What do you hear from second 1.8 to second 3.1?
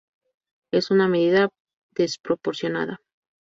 desproporcionada.